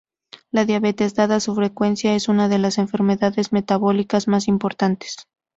La 0.49 0.65
diabetes, 0.65 1.13
dada 1.13 1.39
su 1.39 1.53
frecuencia, 1.53 2.15
es 2.15 2.27
una 2.27 2.49
de 2.49 2.57
las 2.57 2.79
enfermedades 2.79 3.53
metabólicas 3.53 4.27
más 4.27 4.47
importantes. 4.47 5.15